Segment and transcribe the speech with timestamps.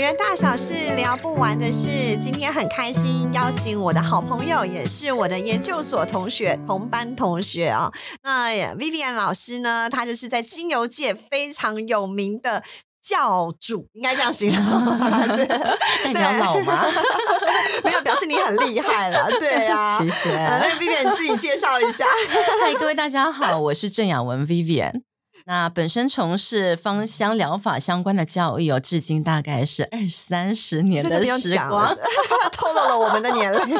[0.00, 7.92] 女人大小事聊不完的事，今天很开心邀请我的好朋友，也是我的研究所同学、同班同学啊。
[8.22, 12.62] 那 Vivian 老师呢，她就是在精油界非常有名的
[13.06, 15.28] 教主，应该这样形容吗？
[15.36, 16.86] 是代表老吗？
[17.84, 19.28] 没有，表示你很厉害了。
[19.38, 20.30] 对啊， 谢谢。
[20.34, 22.06] 那 Vivian 你自己介绍一下。
[22.62, 25.02] 嗨，各位大家好，我是郑雅文 Vivian。
[25.46, 31.96] 那本身从事芳香疗法相关的教育，哦至今大概是二三十年的时光，
[32.52, 33.60] 透露了我们的年龄。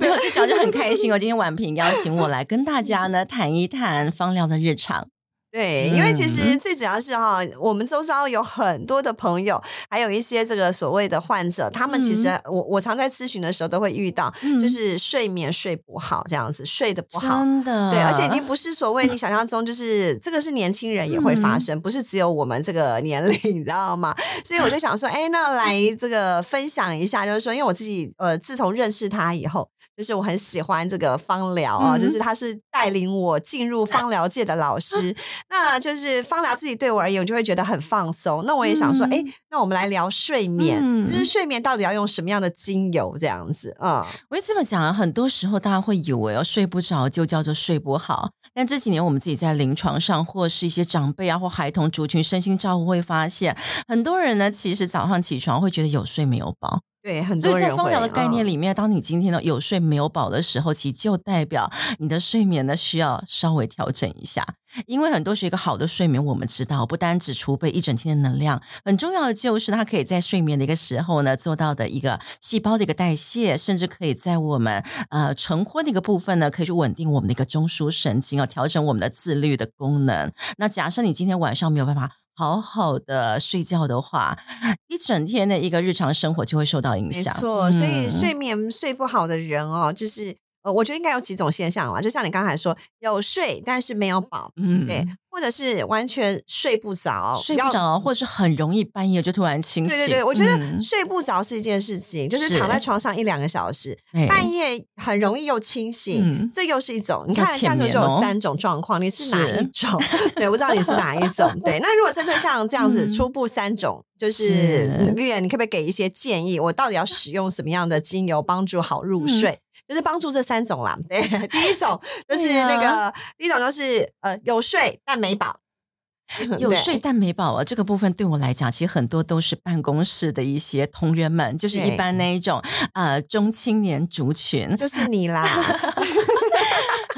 [0.00, 1.18] 没有，最主要就很开心哦。
[1.18, 5.08] 今天婉平邀请我来跟大家呢谈一谈芳疗的日常。
[5.52, 18.38] 对，因为其实最主要是哈，我们周遭有很多的朋友，还有一些这个所谓的患者，他们其实我我常在咨询的时候都会遇到，就是睡眠睡不好这样子，睡得不好，真的，对，而且已经。
[18.48, 24.14] 不是所谓你想象中，就是这个是年轻人也会发生，不是只有我们这个年龄，你知道吗？
[24.42, 35.14] 所以我就想说，哎，那来这个分享一下，就是说，因为我自己呃，自从认识他以后，就是我很喜欢这个芳疗啊，就是他是带领我进入芳疗界的老师。
[35.50, 38.44] 那就是芳疗自己对我而言，我就会觉得很放松。
[38.44, 44.06] 那我也想说，哎，那我们来聊睡眠，就是睡眠到底要用什么样的精油这样子啊？
[44.30, 48.30] 我也这么讲啊，很多时候大家会以为哦，睡不着就叫做睡不好。
[48.54, 56.80] 但这几年我们自己在临床上，或是一些长辈啊，或孩童族群身心照顾，会发现很多人呢，其实早上起床会觉得有睡没有饱。
[57.08, 57.58] 对，很多人。
[57.58, 64.46] 所以在芳疗的概念里面，当你今天呢有睡没有饱的时候，其实就代表你的睡眠呢需要稍微调整一下。
[64.86, 80.30] 因为很多是一个好的睡眠，我们知道不单只储备一整天的能量，很重要的就是它可以在睡眠的一个时候呢做到的一个细胞的一个代谢，甚至可以在我们呃晨昏的一个部分呢，可以去稳定我们的一个中枢神经啊，调整我们的自律的功能。
[80.58, 82.16] 那假设你今天晚上没有办法。
[82.38, 84.38] 好好的睡觉的话，
[84.86, 87.34] 一整天的一个日常生活就会受到影响。
[87.34, 90.36] 没错，所以睡眠睡不好的人哦，就是
[90.68, 95.06] 呃，我觉得应该有几种现象嘛，就像你刚才说，有睡但是没有饱，嗯，对。
[95.30, 99.96] 或者是完全睡不着，睡不着，或者是很容易半夜就突然清醒。
[99.96, 103.96] 对对对，我觉得睡不着是一件事情，就是躺在床上一两个小时，
[104.26, 107.24] 半夜很容易又清醒，这又是一种。
[107.28, 110.02] 你看，这样就有三种状况，你是哪一种？
[110.34, 111.56] 对，我不知道你是哪一种。
[111.60, 116.58] 对，那如果针对像这样子初步三种，就是玉妍，你可不可以给一些建议？
[116.58, 119.60] 我到底要使用什么样的精油帮助好入睡？
[119.88, 120.98] 就是帮助这三种啦。
[121.08, 125.28] 对，第一种就是那个，第一种就是呃有睡但没。
[125.28, 125.60] 没饱，
[126.58, 127.62] 有睡但没饱啊！
[127.62, 132.62] 这个部分对我来讲，其实很多都是办公室的一些同仁们，就是一般那一种
[132.94, 135.46] 呃中青年族群，就是你啦。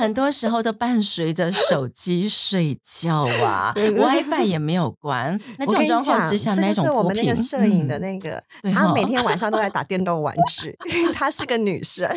[0.00, 5.38] 很多时候都伴随着手机睡觉啊， WiFi 也没有关。
[5.58, 12.08] 那这种状况之下，那种我们那个摄影的那个，她每天晚上都在 打电动玩具，因为她是个女生。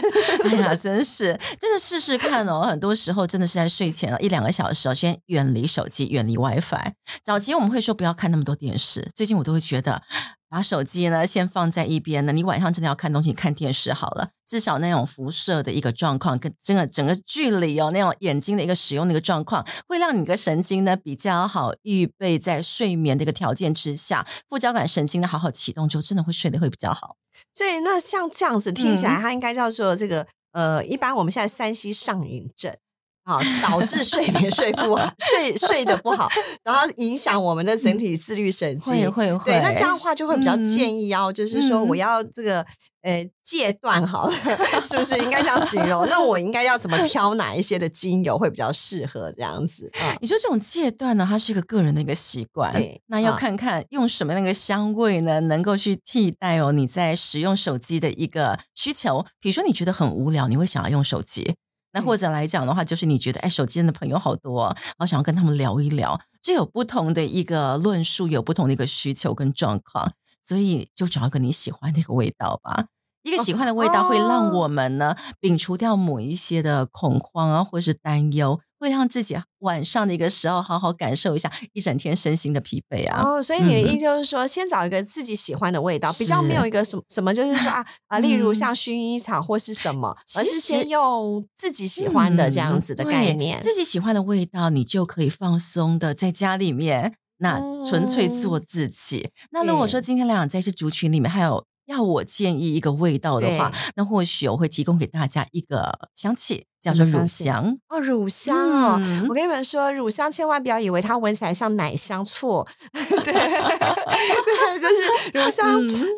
[0.45, 2.61] 哎呀， 真是，真的试试看哦。
[2.61, 6.93] 很多时候真的是在睡前一两个小时，先远离手机，远离 WiFi。
[7.21, 10.03] 早期我们会说不要看那么多电视，最近我都会觉得。
[10.53, 14.29] 把手机呢先放在一边呢，你晚上真的要看东西，看电视好了。
[14.45, 27.17] 至少那种辐射的一个状况，跟整个整个距离哦，那种眼睛的一个使用的一个状况，会让你的神经呢比较好预备在睡眠的一个条件之下，副交感神经呢好好启动之后，真的会睡得会比较好。
[27.55, 32.77] 所以那像这样子听起来，它应该叫做这个呃，一般我们现在三 C 上瘾症。
[33.25, 36.29] 好，导致睡眠睡不好，睡睡得不好，
[36.63, 38.93] 然后影响我们的整体自律神经。
[38.93, 39.51] 会会会。
[39.51, 42.65] 对，那这样的话就会比较建议要，就是说我要这个
[43.01, 44.35] 呃戒断好了，
[44.83, 46.05] 是不是应该这样形容？
[46.09, 49.89] 那我应该要怎么挑哪一些的精油会比较适合这样子？
[50.19, 52.73] 你说这种戒断呢，它是一个个人的一个习惯，
[53.07, 59.25] 那要看看用什么样的一个香味呢，能够去替代哦你在使用手机的一个需求。
[59.39, 61.55] 比如说你觉得很无聊，你会想要用手机。
[61.93, 72.87] 那或者来讲的话，就是你觉得哎，手机上的朋友好多，好想要跟他们聊一聊，这有不同的一个论述，有不同的一个需求跟状况，所以就找一个你喜欢的一个味道吧。
[73.21, 78.59] 一个喜欢的味道会让我们呢摒除掉某一些的恐慌啊，或是担忧。
[78.83, 83.23] 会让自己晚上的一个时候好好感受一下一整天身心的疲惫啊！
[83.23, 97.59] 哦，所以你的意思就是说，先找一个自己喜欢的味道，比较没有一个什么什么，就是说啊啊，例如像薰衣草或是什么，而是先用自己喜欢的这样子的概念，自己喜欢的味道，你就可以放松的在家里面，那
[97.89, 99.29] 纯粹做自己。
[99.51, 101.65] 那如果说今天两在这族群里面还有。
[101.87, 109.01] 要我建议一个味道的话，那或许我会提供给大家一个香气，叫做乳香哦，乳香哦。
[109.29, 112.67] 我跟你们说，乳香千万不要以为它闻起来像奶香，错。
[112.93, 115.65] 对， 对，就是乳香。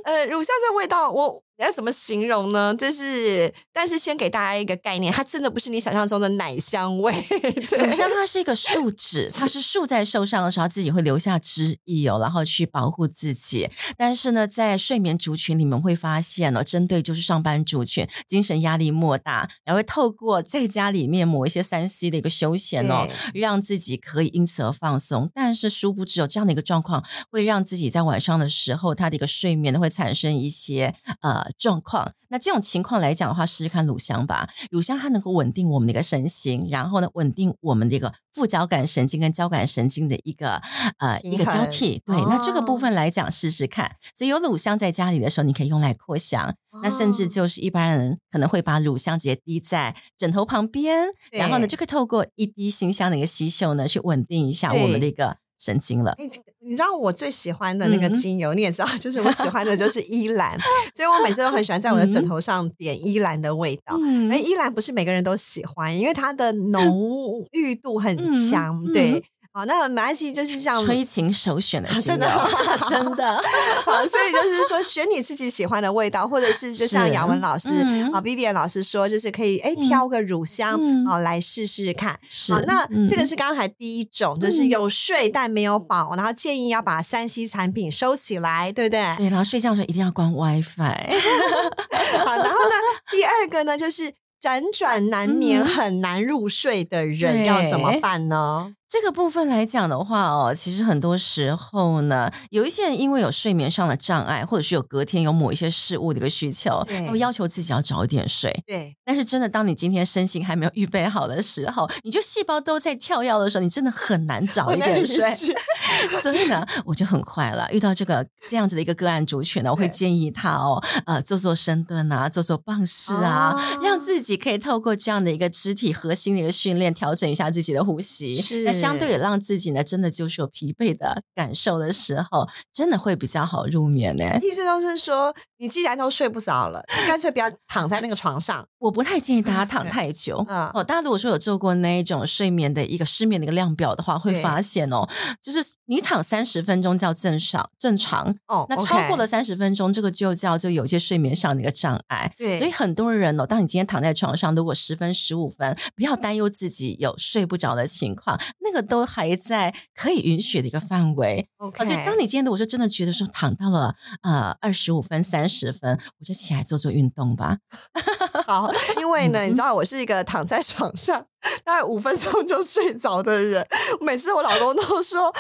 [0.06, 1.45] 呃，乳香这味道，我。
[1.58, 2.76] 你要怎么形容呢？
[2.76, 7.14] 就是，但是先给大家一个概念，它真的不是你想象中的奶香味。
[7.14, 13.70] 乳香它是一个树脂，它是树在受伤的时候自己会留下汁液哦，然后去保护自己。
[13.96, 25.32] 但是呢，在睡眠族群里面会发现呢，针对就是上班族群，精神压力莫大，然后会透过在家里面抹一些三 C 的一个休闲哦，让自己可以因此而放松。
[25.34, 31.45] 但是殊不知有这样的一个状况，会让自己在晚上的时候，他的一个睡眠呢会产生一些呃。
[31.58, 34.50] 状况，那这种情况来讲的话，试试看乳香吧。
[34.70, 40.62] 乳香它能够稳定我们的一个神形，然后呢，稳定我们的一个副交感神经跟交感神经的一个
[40.98, 42.02] 呃一个交替。
[42.06, 43.96] 对，那这个部分来讲，试试看。
[44.16, 46.56] 所以有乳香在家里的时候，你可以用来扩香。
[46.84, 55.38] 那甚至就是一般人可能会把乳香直接滴在枕头旁边，然后呢，就可以透过一滴馨香的一个吸嗅呢，去稳定一下我们的一个。
[55.66, 56.30] 神经了，你
[56.60, 60.56] 你知道我最喜欢的那个精油，你也知道，就是我喜欢的就是 依兰，
[60.94, 63.98] 所以我每次都很喜欢在我的枕头上点依兰的味道。
[64.30, 68.16] 哎，依兰不是每个人都喜欢，因为它的浓郁度很
[68.50, 69.24] 强，对。
[69.58, 72.30] 好，那马来西就是像催情首选的，真的
[72.90, 73.42] 真的
[73.86, 77.70] 好，所以就是说选你自己喜欢的味道，或者是就像雅文老师
[78.12, 82.20] 啊 B 老师说，就是可以哎挑个乳香啊来试试看。
[82.50, 89.16] 好，那这个是刚才第一种，就是有睡但没有饱，然后建议要把三 C 产品收起来，对不对？
[89.16, 90.82] 对，然后睡觉的时候一定要关 WiFi。
[92.26, 92.76] 好，然后呢，
[93.10, 94.12] 第二个呢就是。
[94.42, 98.76] 辗转难眠、很难入睡的人要怎么办呢？
[98.88, 108.64] 这个部分来讲的话哦，其实很多时候呢，有一些人因为有睡眠上的障碍，或者是有隔天有某一些事物的一个需求，他会要求自己要早一点睡。
[108.68, 115.26] 对，但是真的，当你今天身心还没有预备好的时候，你就细胞都在跳跃的时候，你真的很难早一点睡。
[116.22, 128.36] 所以呢，我就很快了，遇到这个这样子的一个个案主群呢，我会建议他哦，呃，做做深蹲啊，做做棒式啊，让自己可以透过这样的一个肢体核心的一个训练，调整一下自己的呼吸。
[128.36, 128.76] 是。
[128.86, 134.38] 相对也让自己呢，真的就是有疲惫的感受的时候，真的会比较好入眠呢。
[134.42, 138.68] 意思就是说，你既然都睡不着了，就干脆不要躺在那个床上。
[138.86, 140.38] 我不太建议大家躺 太久。
[140.48, 145.08] 哦，大家如果说有做过那一种睡眠的一个失眠的一个量表的话，会发现哦，
[145.42, 152.32] 就是你躺三十分钟叫正常正常哦，那超过了三十分钟，这个就叫就有一些睡眠上的一个障碍。
[152.38, 161.48] 对，所以很多人哦，当你今天躺在床上，如果十分十五分，不要担忧自己有睡不着的情况，那个都还在可以允许的一个范围。
[161.58, 167.58] OK，所以当你今天如果说真的觉得说躺到了呃二十五分三十分，我就起来做做运动吧。
[168.46, 171.26] 好，因为呢，你知道我是一个躺在床上
[171.64, 173.66] 大概五分钟就睡着的人。
[174.02, 175.34] 每次我老公都说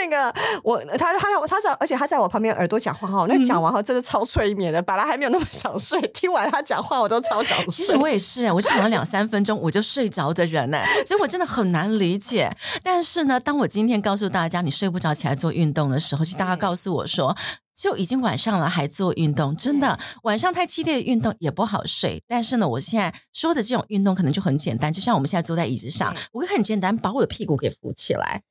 [0.00, 4.80] 那个我他他他在，而且他在我旁边耳朵讲话哈，那讲完后真的超催眠的。
[4.82, 7.70] 本来还没有那么想睡，听完他讲话我都超想睡。
[7.70, 12.56] 其实我也是啊，我就躺了两三分钟我就睡着的人呢，所以我真的很难理解。
[12.82, 17.36] 但是呢，当我今天告诉大家你睡不着起来做运动的时候，其实大家告诉我说。
[17.80, 22.22] 就已经晚上了，还做运动，真的晚上太激烈的运动也不好睡。
[22.28, 28.42] 但是呢，我现在说的这种运动可能就很简单，就像我们现在坐在椅子上，我很简单把我的屁股给扶起来，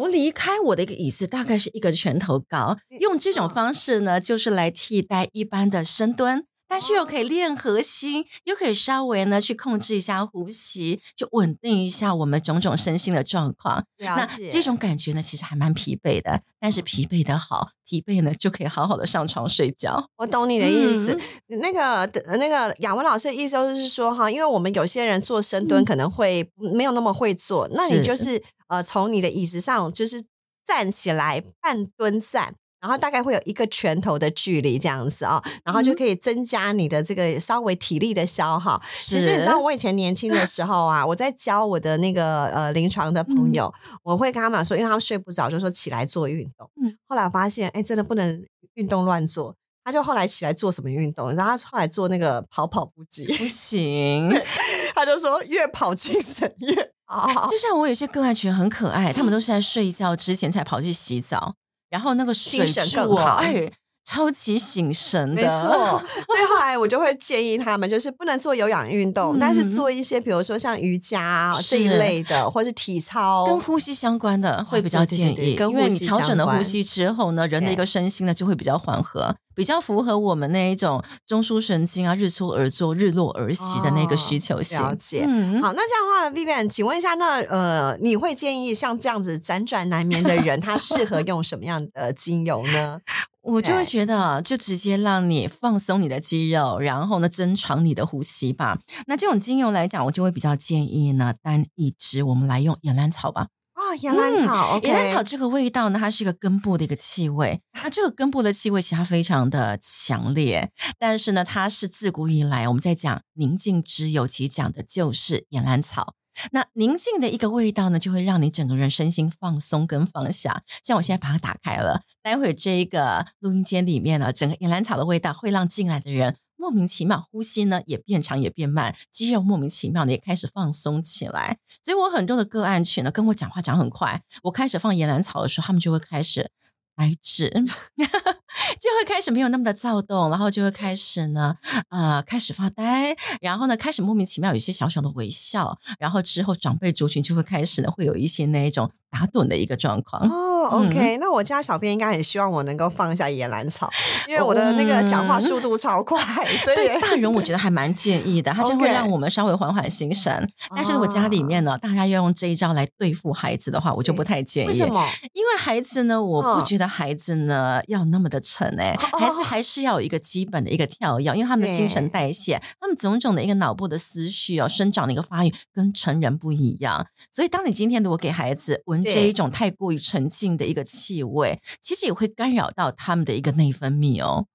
[0.00, 6.44] 我离开我的一个椅子，大概是一个拳头高，用这种方式呢，就是来替代一般的深蹲。
[6.74, 13.86] 但是又可以练核心，又可以稍微呢去控制一下呼吸，就稳定一下我们种种身心的状况。
[13.98, 16.42] 那这种感觉呢，其实还蛮疲惫的。
[16.58, 20.10] 但是疲惫的好，疲惫呢就可以好好的上床睡觉。
[20.16, 21.16] 我懂你的意思。
[21.46, 30.24] 那个那个雅文老师的意思就是说哈，因为我们有些人做深蹲可能会没有那么会做，那你就是呃从你的椅子上就是
[30.66, 32.56] 站起来半蹲站。
[32.84, 38.78] 然后大概会有一个拳头的距离这样子啊，然后就可以增加你的这个稍微体力的消耗。
[38.92, 43.72] 其实你知道，我以前年轻的时候啊，我在教我的那个呃临床的朋友，
[44.02, 46.70] 我会跟他们说，因为他们睡不着，就说起来做运动。
[46.82, 49.56] 嗯，后来我发现，哎，真的不能运动乱做。
[49.82, 51.32] 他就后来起来做什么运动？
[51.34, 54.30] 然后他后来做那个跑跑步机，不行。
[54.94, 57.46] 他就说越跑精神越好。
[57.48, 61.54] 就像我有些个案群很可爱，他们都是在睡觉之前才跑去洗澡。
[61.94, 63.70] 然后那个水更好，哎，
[64.04, 65.42] 超级醒神的。
[65.42, 75.54] 没错， 所以后来我就会建议他们，就是不能做有氧运动，但是做一些，比如说像瑜伽这一类的，或是体操，跟呼吸相关的会比较建议。
[75.54, 79.36] 因为你调整了呼吸之后呢，人的一个身心呢就会比较缓和。
[79.54, 84.80] 比较符合我们那一种中枢神经啊，日出而作，日落而息的那个需求性。
[84.80, 85.24] 了解。
[85.26, 93.00] 嗯，好，那这样的话，Vivian，请问一下，那呃，你会建议像这样子辗转难眠的 人，他适合用什么样的精油呢？
[93.42, 98.78] 我就会觉得，就直接让你放松你的肌肉，然后呢，增长你的呼吸吧。
[99.06, 103.48] 那这种精油来讲，我就会比较建议呢，单一支，我们来用野兰草吧。
[103.94, 107.60] 啊，岩兰草，岩兰草这个味道呢，它是一个根部的一个气味。
[107.74, 116.14] 那这个根部的气味其实它非常的强烈，但是呢，它是自古以来我们在讲宁静之友，其讲的就是岩兰草。
[116.50, 120.62] 那宁静的一个味道呢，就会让你整个人身心放松跟放下。
[120.82, 131.58] 像我现在把它打开了，待会这一个录音间里面呢，整个岩兰草的味道会让进来的人莫名其妙呼吸呢也变长也变慢，肌肉莫名其妙的也开始放松起来。
[131.82, 136.50] 所以我很多的个案群呢，跟我讲话讲很快，我开始放岩兰草的时候，他们就会开始
[136.96, 137.52] 呆滞。
[138.80, 141.56] 就会开始没有那么的躁动，然后就会开始呢，
[141.90, 148.90] 呃，开始发呆，然后呢，开始莫名其妙有一些小小的微笑，然后之后长辈族群就会开始呢，会有一些那一种。
[149.14, 153.88] 打盹的一个状况哦，OK，那我家小编应该很希望我能够放下野兰草，
[154.26, 156.20] 因为我的那个讲话速度超快，
[156.56, 160.50] 所以大人我觉得还蛮建议的，它就会让我们稍微缓缓心神。
[160.74, 164.66] 但是我家里面呢，大家要用这一招来对付孩子的话，我就不太建议。
[164.66, 165.00] 为什么？
[165.32, 177.06] 因为孩子呢，我不觉得孩子呢要那么的沉哎，孩子还是要有一个基本的一个跳跃，因为他们的新陈代谢，他们种种的一个脑部的思绪哦，生长的一个发育跟成人不一样。
[177.30, 179.02] 所以当你今天如果给孩子闻。
[179.14, 184.46] 这一种太过于沉静的一个气味，其实也会干扰到他们的一个内分泌哦。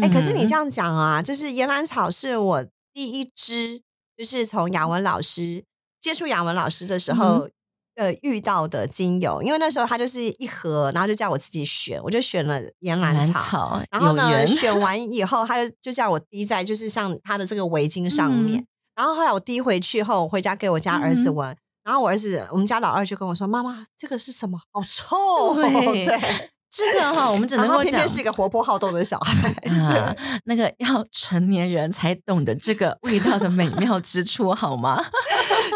[0.00, 3.82] 哎，可是你这样讲啊，就是岩兰草是我第一支，
[4.16, 5.64] 就是从雅文老师
[6.00, 7.50] 接触雅文老师的时候，
[7.96, 9.42] 呃，遇到的精油。
[9.42, 13.82] 因为那时候他就是一盒，然后就叫我自己选，我就选了岩兰草。
[13.90, 18.64] 然后呢，选完以后，他就就叫我滴在就是像他的这个围巾上面。
[18.94, 21.56] 然后后来我滴回去后，回家给我家儿子闻。
[21.84, 24.58] 然后我儿子，我们家老二就跟我说：“妈妈，这个是什么？
[24.72, 26.18] 好臭！”对。
[26.68, 30.14] 这个哈，我们只能够讲是一个活泼好动的小孩啊。
[30.44, 35.02] 那个要成年人才懂得这个味道的美妙之处，好吗？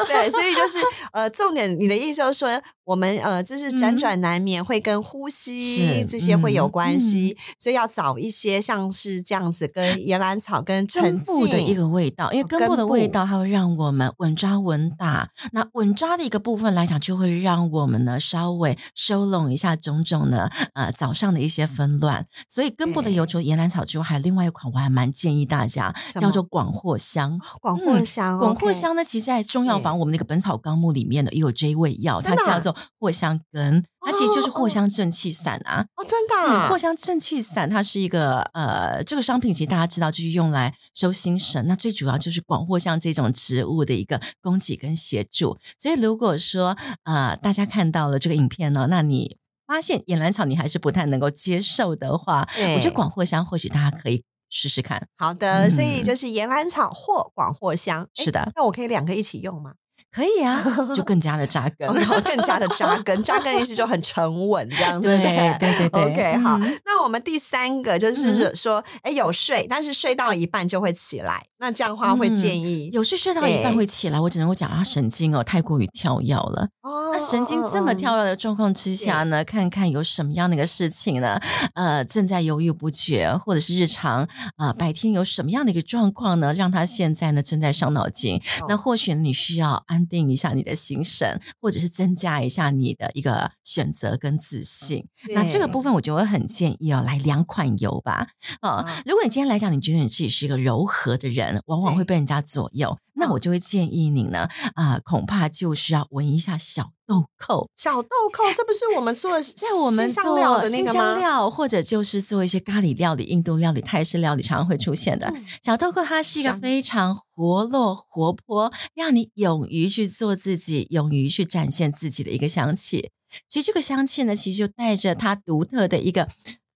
[0.06, 0.78] 对，所以就是
[1.12, 2.48] 呃，重点，你的意思就是说，
[2.90, 15.30] 我们呃，就是辗转难眠会跟呼吸这些会有关系，所以要找一些像是这样子跟岩兰草跟根部的一个味道，因为根部的味道它会让我们稳扎稳打。
[15.52, 20.90] 那稳扎的一个部分来讲，就会让我们呢稍微收拢一下种种的呃。
[20.92, 27.40] 早上的一些纷乱，所以根部的油除了岩兰草之外，还有另外一款，我还蛮建议大家叫做广藿香。
[27.60, 35.86] 广藿香，广藿香呢，其实在中药房我们那个《本草纲目》里面的也有这一味药，它叫做藿香根，它其实就是藿香正气散啊。
[35.96, 45.58] 哦，真的，藿香正气散，它是一个呃，这个商品其实大家知道就是用来收心神，那最主要就是广藿香这种植物的一个供给跟协助。
[45.78, 49.38] 所以如果说呃大家看到了这个影片呢，那你。
[49.70, 52.44] 发现野兰草你还是不太能够接受的话，
[52.74, 55.06] 我觉得广藿香或许大家可以试试看。
[55.16, 58.08] 好的，所以就是岩兰草或广藿香。
[58.12, 59.74] 是的，那我可以两个一起用吗？
[60.12, 60.60] 可以啊，
[60.94, 66.02] 就更加的扎根，然 后更加的扎根，扎根意思就很沉稳，这样子对对对对。
[66.02, 76.68] OK，好，那我们第三个就是说，哎，有睡，但是睡到一半就会起来，那这样的话会建议有睡睡到一半会起来，我只能够讲啊，神经哦太过于跳跃了。
[76.82, 81.38] 哦，那神经这么跳跃的状况之下呢，看看有什么样的一个事情呢？
[81.74, 84.26] 呃，正在犹豫不决，或者是日常
[84.56, 86.52] 啊白天有什么样的一个状况呢？
[86.52, 89.99] 让他现在呢正在伤脑筋，那或许你需要安。
[90.06, 95.06] 定一下你的心神，或者是增加一下你的一个选择跟自信。
[95.34, 98.28] 那这个部分，我就会很建议哦，来两款油吧。
[98.60, 107.68] 啊，如果你今天来讲，你觉得你自己是一个柔和的人，往往会被人家左右，那我就会建议你呢，啊，恐怕就是要闻一下小豆蔻。
[107.74, 123.10] 小豆蔻，这不是我们做 在我们做新香料，或者就是做一些咖喱料理、印度料理、泰式料理常常会出现的小豆蔻，它是一个非常活络、活泼，让你勇于去做自己、勇于去展现自己的一个香气。
[123.48, 126.28] 其实这个香气呢，其实就带着它独特的一个。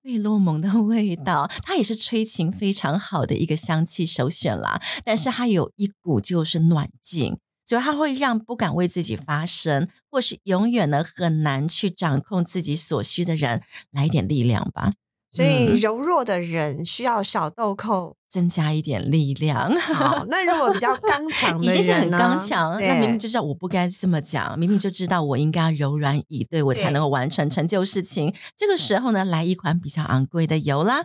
[0.05, 4.79] 费洛蒙的味道，它也是催情非常好的一个香气首选啦。
[5.03, 14.92] 但是它有一股就是暖劲，所以它会让不敢为自己发声，或是永远呢很难去掌控自己所需的人来一点力量吧。
[15.30, 19.76] 所以柔弱的人需要小豆蔻增加一点力量。
[19.80, 21.73] 好，那如果比较刚 强的人呢？
[21.73, 28.33] 已经是很刚强，那明明就知道我不该这么讲，明明就知道我应该柔软以对，我才能够完成成就事情。
[28.56, 31.04] 这个时候呢，来一款比较昂贵的油啦。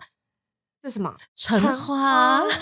[0.81, 1.13] 这什么？
[1.36, 2.43] 橙花。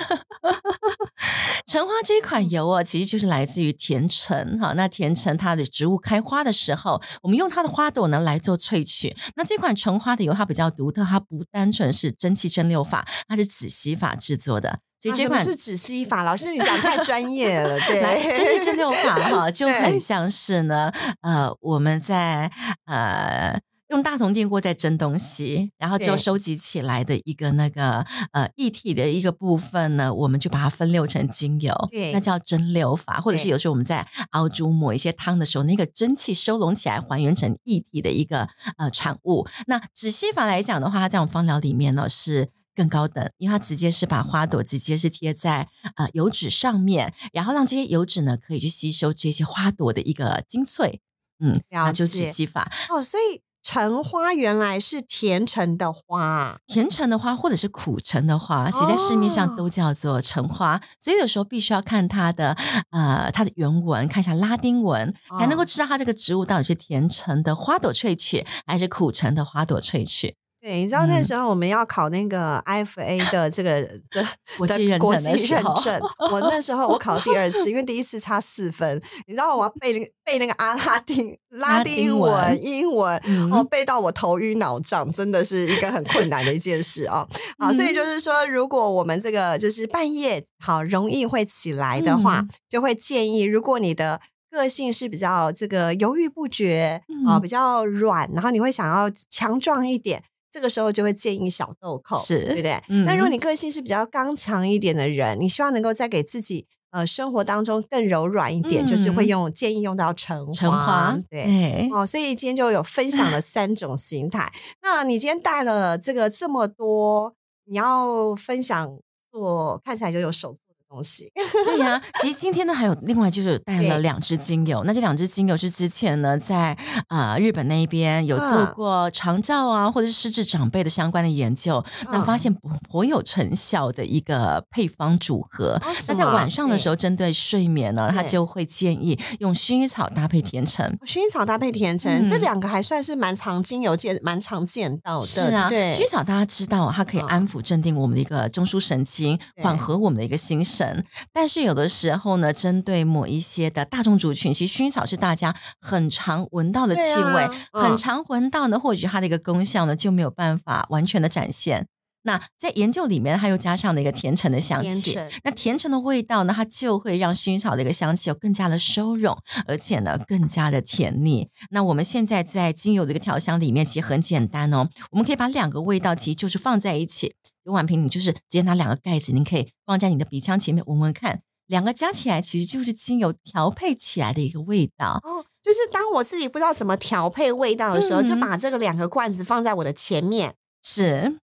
[1.68, 4.72] 橙花这一款油哦，其实就是来自于甜橙哈。
[4.74, 9.16] 那甜橙它的植物开花的时候，我们用它的花朵呢来做萃取。
[9.36, 14.80] 那这款橙花的油它比较独特，它不单纯是蒸汽蒸馏法，它是止吸法制作的。
[15.00, 16.24] 所以这款是止吸法。
[16.24, 22.52] 老师，你讲太专业了， 对，蒸汽蒸馏法哈，就很像是呢，呃，我们在
[22.86, 23.60] 呃。
[23.90, 33.22] 用大铜电锅在蒸东西，然后就收集起来的一个那个呃液体的一个部分呢，我们就把它分馏成精油，对那叫蒸馏法。
[33.22, 39.48] 或者是有时候我们在熬煮某一些汤的时候，那个蒸汽收拢起来，还原成液体的一个呃产物。
[39.68, 51.00] 那止吸法来讲的话，它在我们芳疗里面呢是更高等，因为它直接是把花朵直接是贴在呃油脂上面，然后让这些油脂呢可以去吸收这些花朵的一个精粹。
[51.40, 53.42] 嗯，那就止吸法哦，所以。
[53.70, 62.56] 橙花原来是甜橙的花，甜橙的花或者是苦橙的花，其实在市面上都叫做橙花，所以有时候必须要看它的
[62.92, 70.36] 呃它的原文，看一下拉丁文，才能够知道它这个植物到底是甜橙的花朵萃取，还是苦橙的花朵萃取。
[70.60, 79.02] 对，你知道那时候我们要考那个 IFA 的这个的的国际认证我那时候我考第二次，因为第一次差四分。
[79.28, 83.22] 你知道我要背那个背那个阿拉丁拉丁文英文，
[83.52, 87.28] 哦，背到我头晕脑胀，真的是一个很困难的一件事哦！
[87.60, 100.24] 好，所以就是说，如果我们这个就是半夜好容易会起来的话，就会建议，如果你的个性是比较这个犹豫不决啊，比较软，然后你会想要强壮一点。
[100.52, 102.82] 这个时候就会建议小豆蔻，是对不对？
[103.06, 112.06] 那如果你个性是比较刚强一点的人，你希望能够再给自己呃生活当中更柔软一点，就是会用建议用到橙橙花，对哦。
[112.06, 114.52] 所以今天就有分享了三种形态。
[114.82, 117.36] 那你今天带了这个这么多，
[117.66, 118.98] 你要分享
[119.32, 120.56] 做看起来就有手。
[120.90, 121.32] 东西。
[121.66, 126.78] 对呀，其实今天呢还有另外就是带了两支精油，那这两支精油是之前呢在
[127.08, 132.54] 啊日本那边有做过长照啊或者是失智长辈的相关的研究，那发现
[132.90, 135.80] 颇有成效的一个配方组合。
[136.08, 145.26] 那在晚上的时候针对睡眠呢，他就会建议用薰衣草搭配甜橙，薰衣草搭配甜橙这两个还算是蛮常精油见蛮常见到的。
[145.26, 150.64] 是啊，对，薰衣草大家知道它可以安抚镇定我们的一个中枢神经，缓和我们的一个心。
[150.78, 150.87] 神，
[151.34, 157.02] 但是有的时候呢，针对某一些的大众族群，其实薰衣草是大家很常闻到的气
[157.36, 161.88] 味，很常闻到呢，或许它的一个功效呢就没有办法完全的展现。
[162.24, 171.48] 那在研究里面，它又加上了一个甜橙的香气，那甜橙的味道呢，它就会让薰衣草的一个香气有更加的收拢，而且呢更加的甜腻。
[171.70, 177.36] 那我们现在在精油的一个调香里面，其实很简单哦，我们可以把两个味道其实就是放在一起。
[177.68, 185.20] 刘婉平，你就是直接拿两个盖子，你可以放在你的鼻腔前面闻闻看，两个加起来其实就是精油调配起来的一个味道。
[185.22, 191.40] 哦，就是当我自己不知道怎么调配味道的时候，就把这个两个罐子放在我的前面，是。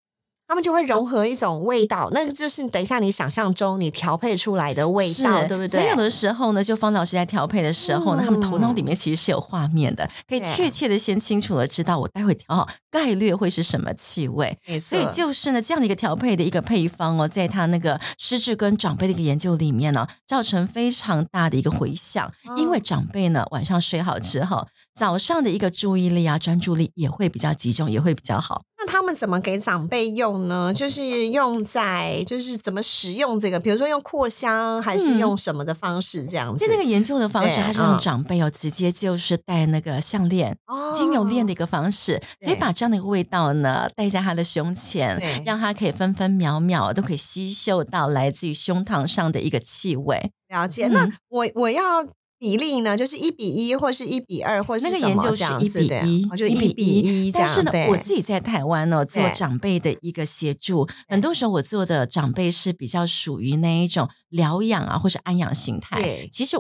[0.54, 5.68] 他们就会融合一种味道，那个就是等一下你想象中你调配出来的味道，对不对？
[5.68, 14.56] 所以有的时候呢，就方老师在调配的时候呢，他们头脑里面其实是有画面的，可以确切的先清楚的知道我待会调好概率会是什么气味。
[14.80, 28.62] 所以就是呢，这样的一个调配的一个配方哦，在他那个失智跟长辈的一个研究里面呢，造成非常大的一个回响，因为长辈呢晚上睡好之后，早上的一个注意力啊专注力也会比较集中，也会比较好。
[28.84, 30.74] 那他们怎么给长辈用呢？
[30.74, 36.66] 就是用在就是怎么使用这个，比如说用扩香，还是用什么的方式这样子？
[36.66, 40.58] 在那个研究的方式，他是用长辈哦，直接就是戴那个项链、
[40.94, 50.32] 精油链的一个方式，所以把这样的一个味道呢戴在他的胸前，让他可以分分秒秒都可以吸嗅到来自于胸膛上的一个气味。
[50.50, 50.88] 了解。
[50.90, 52.06] 那我我要。
[52.44, 57.32] 比例呢，就是一比一，或是一比二，或是那个研究是一比一，就一比一。
[57.32, 66.28] 但是呢，我自己在台湾呢做长辈的一个协助，很多时候我做的长辈是比较属于那一种疗养啊，或是安养形态。
[66.30, 66.58] 其实。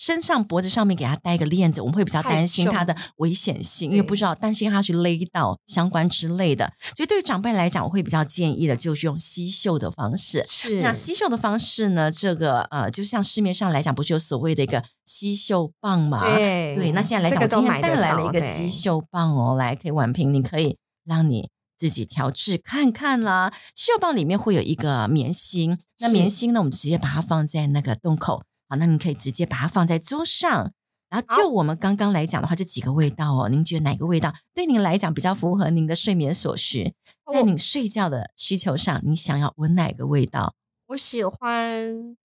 [0.00, 6.72] 身上脖子上面给他戴一个链子，我们会比较担心它的危险性，因为不知道担心他去勒到相关之类的。
[6.96, 10.42] 所以对于长辈来讲，我会比较建议的就是用吸嗅的方式。
[10.48, 12.10] 是那吸嗅的方式呢？
[12.10, 16.24] 这个呃，就像市面上来讲，不是有所谓的一个吸嗅棒嘛？
[16.34, 16.92] 对对。
[16.92, 23.52] 那现在来讲，我今天带来了一个吸嗅棒哦，来可以婉平，你可以让你自己调制看看啦。
[23.74, 28.42] 吸嗅棒里面会有一个棉芯，那棉芯呢，我们直接把它放在那个洞口。
[28.70, 30.72] 好，那你可以直接把它放在桌上，
[31.08, 36.94] 然后就我们刚刚来讲的话，这几个味道哦，您觉得哪个味道对您来讲比较符合您的睡眠所需？
[37.32, 40.54] 在您睡觉的需求上，你想要闻哪个味道？
[40.86, 42.16] 我喜欢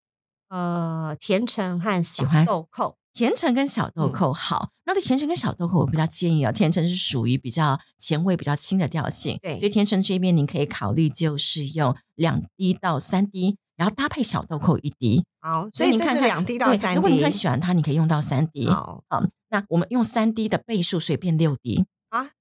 [0.49, 2.95] 呃甜橙和喜欢豆蔻。
[3.13, 15.25] 甜橙跟小豆蔻好，那对甜橙跟小豆蔻，我比较建议啊，甜橙是属于比较前味比较轻的调性，对，所以甜橙这边您可以考虑就是用两滴到三滴，然后搭配小豆蔻一滴。
[15.39, 16.95] 好，所以你看两滴到三滴。
[16.95, 18.67] 如果你很喜欢它，你可以用到三滴。
[18.67, 22.31] 好，嗯，那我们用三滴的倍数，所以变六滴啊。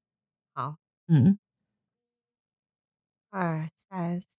[0.55, 0.77] 好，
[1.09, 1.39] 嗯，
[3.31, 4.39] 二三四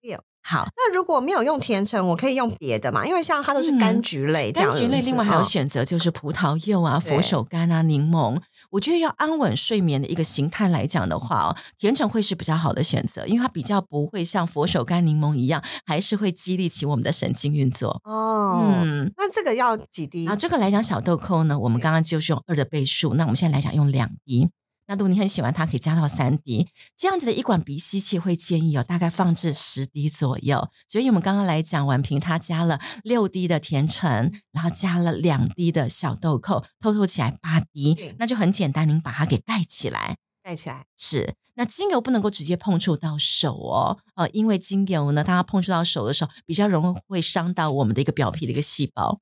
[0.00, 0.24] 六。
[0.42, 3.06] 好，那如果没有用甜橙，我可以用别的嘛？
[3.06, 8.40] 因为像它都是柑橘类，柑橘类另外还有选择就是葡萄柚啊、佛手柑啊、柠檬。
[8.70, 18.00] 我觉得要安稳睡眠的一个形态来讲的话哦，甜橙会是比较好的选择，因为它比较不会像佛手柑、柠檬一样，还是会激励起我们的神经运作。
[18.04, 20.26] 哦，嗯，那这个要几滴？
[20.26, 24.48] 啊，这个来讲小豆蔻呢，我们刚刚就是用二的倍数，那我们现在来讲用两滴。
[24.90, 30.68] 那如果你很喜欢它，可以加到三滴，这样子的一管鼻吸器会建议哦，大概放置十滴左右。
[30.88, 41.36] 所以我们刚刚来讲完瓶，它加了六滴的甜橙，然后加了两滴的小豆蔻，偷偷起来八滴，那就很简单，您把它给盖起来，盖起来是。
[41.54, 49.20] 那精油不能够直接碰触到手哦，呃，因为精油呢，它碰触到手的时候，比较容易会伤到我们的一个表皮的一个细胞。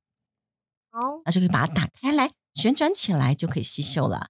[0.91, 4.29] 好，那就可以把它打开来，旋转起来就可以吸收了。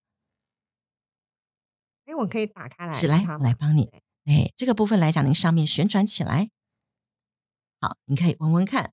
[2.09, 3.91] 哎，我可以打开来，是来我来帮你。
[4.25, 6.49] 哎，这个部分来讲，您上面旋转起来，
[7.83, 8.93] 好，你可以闻闻看。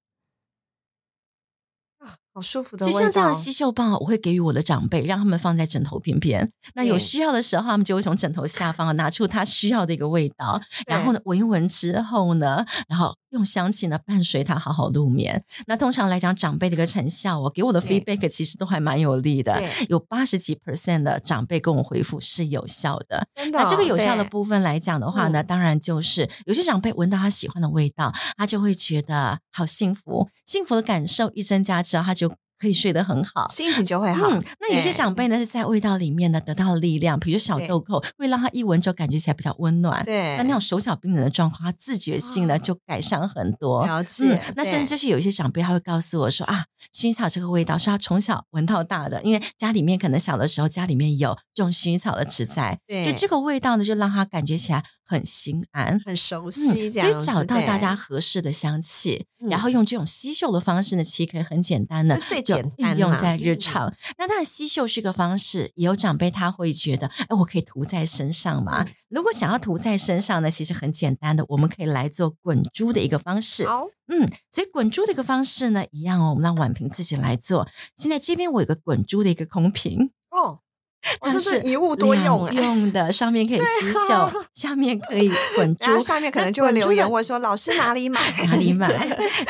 [2.34, 6.52] 好舒服的就像这样的吸嗅棒，我会给予我的长辈，让他们放在枕头边边。
[6.74, 15.44] 那有需要的时候，他们就会从枕头下方拿出他需要的一个味道，然后呢闻一闻之后呢，然后用香气呢伴随他好好入眠。
[15.68, 23.28] 那通常来讲，长辈的一个成效，我给我的 feedback 其实都还蛮有力的，有八十几 percent 的长辈跟我回复是有效的。
[23.52, 32.32] 那这个有效的部分来讲的话呢，当然就是有些长辈闻到他喜欢的味道，他就会觉得好幸福，幸福的感受一增加之后，他就。
[32.58, 34.28] 可以睡得很好，心情就会好。
[34.30, 40.04] 嗯，那有些长辈呢是在味道里面呢得到力量，比如小豆蔻会让他一闻就感觉起来比较温暖。
[40.06, 43.86] 对，那那种手脚冰冷的状况，他自觉性呢就改善很多。
[43.86, 44.42] 了解。
[44.56, 54.84] 那甚至就是有一些长辈他会告诉我说啊，薰衣草这个味道是他从小闻到大的，因为家里面可能小的时候家里面有种薰衣草的植栽，对，就这个味道呢就让他感觉起来。
[55.06, 63.94] 很心安，很熟悉，所以找到大家合适的香气，然后用这种吸嗅的方式呢，其实可以很简单的，最简单用在日常。
[64.18, 68.86] 那当然，吸嗅是个方式，也有长辈他会觉得，哎，我可以涂在身上嘛？
[69.10, 73.66] 如果想要涂在身上呢，其实很简单的，我们可以来做滚珠的一个方式。
[73.68, 77.70] 好，嗯，所以滚珠的一个方式呢，一样哦，我们让婉平自己来做。
[77.96, 80.62] 现在这边我有个滚珠的一个空瓶哦。
[81.32, 88.20] 这是一物多用用的， 上面可以吸嗅，下面可以 滚珠，下面可能就会留言问说：“老师哪里买？
[88.46, 88.88] 哪里买？”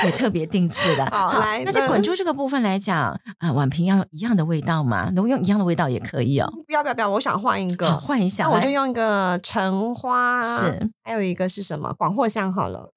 [0.03, 1.05] 也特别定制的。
[1.07, 5.09] 好，来，那在滚珠这个部分来讲啊，碗瓶要用一样的味道吗？
[5.15, 6.51] 能用一样的味道也可以哦。
[6.67, 11.93] 不要不要不要，我想换一个，换一下，那我就用一个橙花，是，还有一个是什么？
[11.97, 12.91] 广藿香好了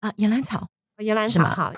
[0.00, 1.72] 啊，岩兰草，岩兰草好。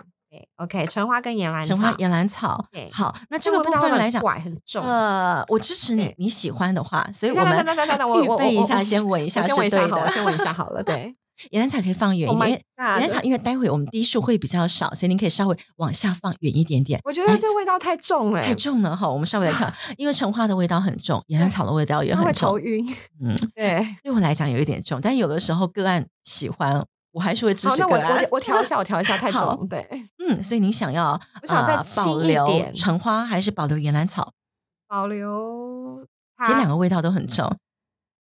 [0.56, 4.84] OK，橙花跟岩兰橙花岩兰草，好，那这个部分来讲，很重。
[4.84, 10.82] 呃，我支持你，你喜欢的话，所以我们等等等等等，我预备一下，先闻一下，先闻一下好，了先闻一下好了。
[10.82, 11.14] 对，
[11.50, 17.00] 岩兰草可以放远一点，岩兰草因为待会我们滴数会比较少，所以您可以稍微往下放远一点点。
[17.04, 19.08] 我觉得这味道太重了，太重了哈。
[19.08, 22.86] 我们稍微来看， 因为橙花的味道很重，岩兰草的味道也很重，头晕。
[23.20, 26.84] 嗯，对，对我来讲有一点重，但有的时候个案喜欢。
[27.12, 27.76] 我还是会支持。
[27.78, 29.66] 那我我我调一下，我调 一下，太重。
[29.68, 29.86] 对，
[30.18, 34.32] 嗯，所以你想要，我想再保留橙花还是保留岩兰草？
[34.88, 36.06] 保留，
[36.44, 37.56] 其实两个味道都很重。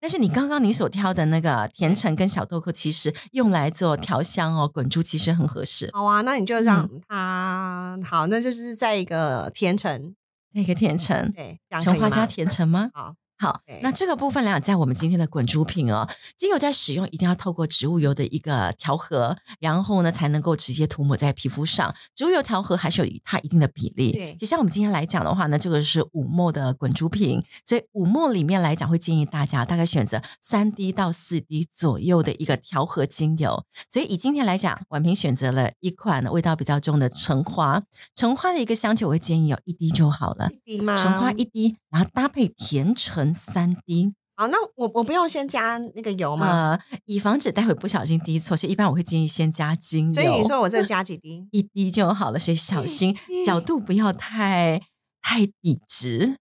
[0.02, 5.90] 但是你刚刚你所挑的那个甜橙跟小豆蔻，其实用来做调香哦，滚珠其实很合适。
[5.92, 10.14] 好啊，那你就让它好，那就是在一个甜橙，
[10.52, 12.88] 那个甜橙，对，橙花加甜橙吗？
[12.94, 13.14] 好。
[13.40, 21.94] 好，那这个部分来讲，在我们今天的滚珠瓶哦，精油在使用一定要透过植物油的一个调和，然后呢才能够直接涂抹在皮肤上。
[22.14, 24.12] 植物油调和还是有它一定的比例。
[24.12, 33.64] 对，就像我们今天来讲的话呢，这个是五墨的滚珠瓶，所以五墨里面来讲，会建议大家大概选择三滴到四滴左右的一个调和精油。
[33.88, 37.82] 所以以今天来讲，婉平选择了一款味道比较重的橙花，
[38.14, 40.94] 橙花的一个香气，我会建议有一滴就好了，一滴吗？
[40.94, 43.29] 橙花一滴，然后搭配甜橙。
[43.32, 46.46] 三滴，好，那我我不用先加那个油吗？
[46.48, 50.14] 呃，以防止待会不小心滴错，所以一般我会建议先加精油。
[50.14, 51.46] 所以你说我这加几滴？
[51.50, 54.80] 一滴就好了，所以小心角度不要太
[55.20, 56.36] 太笔直。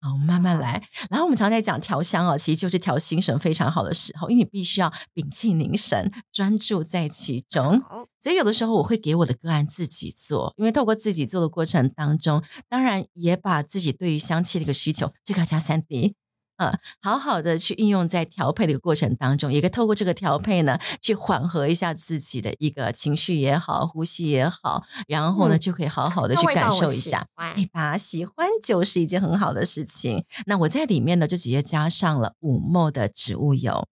[0.00, 0.82] 好，慢慢来。
[1.10, 7.82] 然后我们常在讲调香哦，其实就是调心神非常好的时候，因为你必须要屏气凝神，专注在其中。
[8.20, 16.14] 所以有的时候我会给我的个案自己做，因为透过自己做的过程当中，当然也把自己对于香气的一个需求，这个要加三滴。
[16.58, 27.26] 呃，好好的去应用在调配的一个过程当中，也可以透过这个调配呢，去缓和一下自己的一个情绪也好，呼吸也好，然后呢，就可以好好的去感受一下。
[27.54, 27.96] 对吧？
[27.96, 30.24] 喜欢就是一件很好的事情。
[30.46, 33.86] 那我在里面呢，就直接加上了五墨的植物油。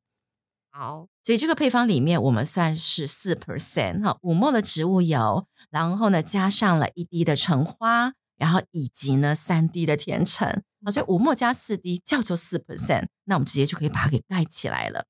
[0.72, 8.14] 好，所以这个配方里面，我们算是四 percent 哈，五墨的植物油，然后呢，加上了一滴的橙花。
[8.38, 15.06] 然后以及呢，三滴的甜橙，所以五墨加四滴叫做四 percent，那我们直接就可以把它给盖起来了。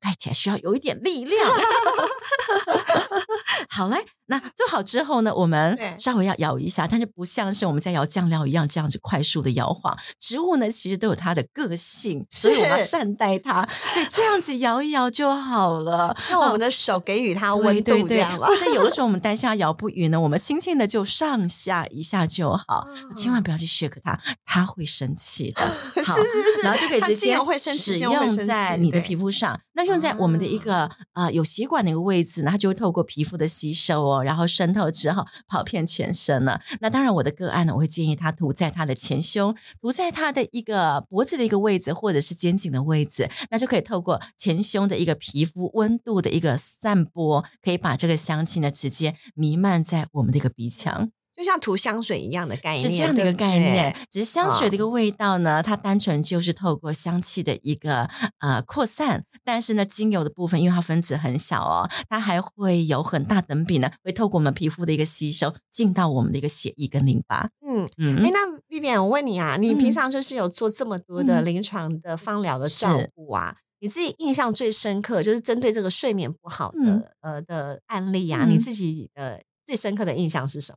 [0.00, 1.38] 盖起来需要有一点力量。
[3.68, 3.96] 好嘞。
[4.26, 9.94] 那做好之后呢，我们稍微要摇一下，但是不像是我们在摇酱料一样这样子快速的摇晃。
[10.18, 16.16] 植物呢，其实都有它的个性，所以我们要善待它，所以这样子摇一摇就好了。
[16.30, 25.60] 用我们的手给予它温度，这样或者有的时候我们当下摇不匀呢，我们轻轻的就上下一下就好，千万不要去 shake 它，它会生气的。
[26.06, 26.16] 好，
[26.62, 27.36] 然后就可以直接
[27.76, 29.60] 使用在你的皮肤上。
[29.74, 34.22] 那用在我们的一个呃有血管的一个位位置，那它就会透过皮肤的吸收哦。
[34.22, 36.60] 然后渗透之后跑遍全身了。
[36.80, 51.10] 那当然，我的个案呢，我会建议他涂在他的前胸，涂在他的一个脖子的一个位置，或者是肩颈的位置，那就可以透过前胸的一个皮肤温度的一个散播，可以把这个香气呢直接弥漫在我们的一个鼻腔。
[51.42, 53.96] 就像涂香水一样的概念，是这样的一个概念。
[54.08, 59.24] 只是香水的一个味道呢，它单纯就是透过香气的一个呃扩散。
[59.44, 67.50] 但是呢，精油的部分，因为它分子很小哦，它还会有很大等比呢，会透过我们皮肤的一个吸收，进到我们的一个血液跟淋巴。
[67.66, 68.24] 嗯嗯。
[68.24, 73.56] 哎，那 Vivian，我问你啊，你平常就是有做这么多的临床的芳疗的照顾啊？
[73.80, 80.76] 你自己印象最深刻，就是针对这个睡眠不好的呃的案例啊，你自己的最深刻的印象是什么？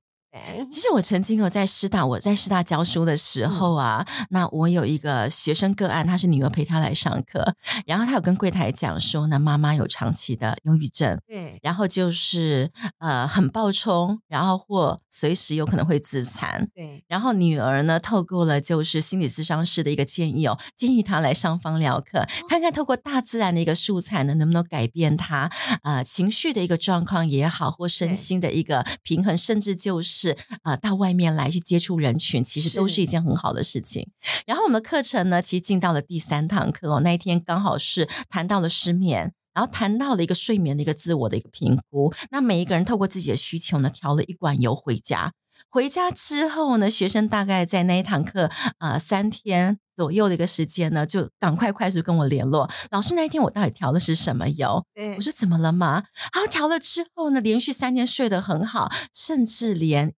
[0.69, 25.51] 其实我曾经有在师大，我在师大教书的时候啊，那我有一个学生个案，他是女儿陪他来上课，然后他有跟柜台讲说，呢，妈妈有长期的忧郁症，对，然后就是呃很暴冲，然后或随时有可能会自残，对，然后女儿呢透过了就是心理咨商师的一个建议哦，建议他来上芳疗课，看看透过大自然的一个素材呢，能不能改变他
[25.83, 30.24] 呃情绪的一个状况也好，或身心的一个平衡，甚至就是。
[30.25, 34.09] 是啊，到外面来去接触人群，其实都是一件很好的事情。
[34.47, 42.11] 然后我们的课程呢，其实进到了第三堂课哦，那一天刚好是谈到了失眠，然后谈到了一个睡眠的一个自我的一个评估。
[42.31, 45.33] 那每一个人透过自己的需求呢，调了一管油回家。
[45.75, 52.69] 回家之后呢，学生大概在那一堂课啊三天左右的一个时间呢，就赶快快速跟我联络。
[52.91, 54.85] 老师，那一天我到底调的是什么油？
[55.17, 56.05] 我说怎么了嘛？
[56.33, 60.13] 然后调了之后呢，连续三天睡得很好，甚至连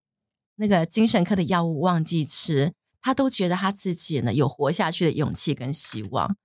[0.57, 6.35] 那个精神科的药物忘记吃，他都觉得他自己呢有活下去的勇气跟希望。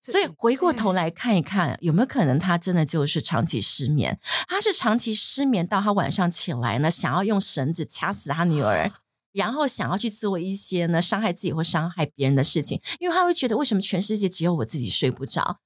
[0.00, 4.20] 所以回过头来看一看，有没有可能他真的就是长期失眠？
[4.46, 8.92] 他是长期失眠到他晚上起来呢，想要用绳子掐死他女儿，
[9.32, 15.58] 然后想要去做一些呢伤害自己或伤害别人的事情，因为他会觉得为什么全世界只有我自己睡不着？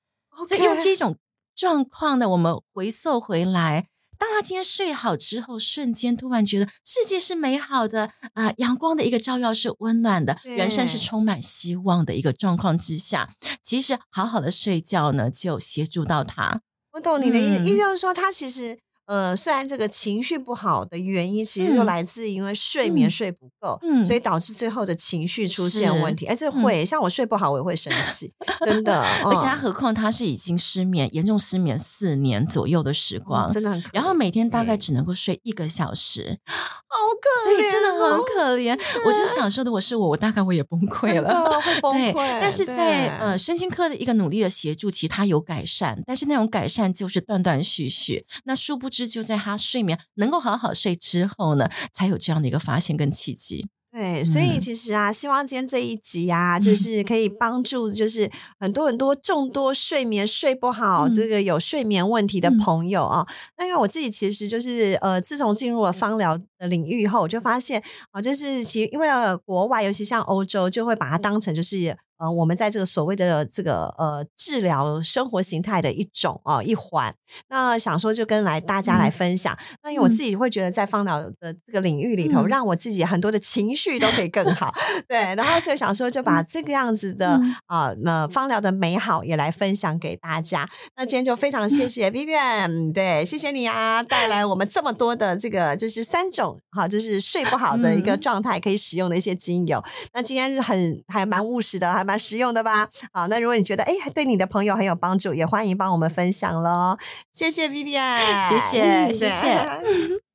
[0.49, 1.17] 所以用这种
[1.55, 3.89] 状况呢，我们回溯回来。
[4.21, 13.31] 当他今天睡好之后，瞬间突然觉得世界是美好的啊，阳光的一个照耀是温暖的，人生是充满希望的一个状况之下，
[13.63, 16.61] 其实好好的睡觉呢，就协助到他。
[16.93, 18.79] 我懂你的意意思，就是说他其实。
[19.11, 26.27] 呃，虽然这个情绪不好的原因，其实就来自因为睡眠睡不够，嗯，所以导致最后的情绪出现问题。
[26.27, 28.33] 哎，这会像我睡不好，我也会生气，
[28.65, 29.01] 真的。
[29.27, 33.83] 而且他何况他是已经失眠，严重失眠四年左右的时光，真的很。
[33.93, 38.79] 然后每天大概只能够睡一个小时， 好可怜，所以真的很可怜。
[39.05, 42.15] 我就想说的，我是我，我大概我也崩溃了，会崩溃。
[42.41, 48.25] 但是在呃身心科的一个努力的协助，其实他有改善，但是那种改善就是断断续续。
[48.45, 49.00] 那殊不知。
[49.07, 53.69] 就在他睡眠能够好好睡之后呢，才有这样的一个发现跟契机。
[53.93, 63.27] 对，所以其实啊，希望今天这一集啊，就是可以帮助，就是很多很多众多睡眠睡不好、这个有睡眠问题的朋友啊。
[63.59, 67.83] 那因为我自己其实就是呃，自从进入了芳疗的领域以后，我就发现
[68.13, 69.09] 啊，就是其实因为
[69.45, 71.97] 国外，尤其像欧洲，就会把它当成就是。
[72.21, 77.15] 呃，我们在这个所谓的这个呃治疗生活形态的一种哦一环。
[77.49, 79.57] 那想说就跟来大家来分享。
[79.83, 84.75] 那因为我自己会觉得在芳疗的这个领域里头，让我自己很多的情绪都可以更好。
[85.09, 90.69] 对，然后所以想说就 把这个样子的啊，那芳疗的美好也来分享给大家。
[90.97, 99.83] 那今天就非常谢谢 Vivian，对，谢谢你啊，带来我们这么多的这个就是三种哈，就是睡不好的一个状态可以使用的一些精油。
[100.13, 102.89] 那今天是很还蛮务实的，还蛮实用的吧？
[103.13, 106.99] 好，那如果你觉得哎对你的朋友很有帮助，也欢迎帮我们分享喽。
[107.33, 110.30] 谢谢 Vivian，谢谢谢谢。